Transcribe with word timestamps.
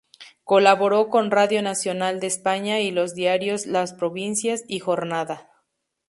Colaboró 0.45 1.09
con 1.11 1.29
Radio 1.29 1.61
Nacional 1.61 2.19
de 2.19 2.25
España 2.25 2.79
y 2.79 2.89
los 2.89 3.13
diarios 3.13 3.67
"Las 3.67 3.93
Provincias" 3.93 4.63
y 4.67 4.79
"Jornada". 4.79 5.51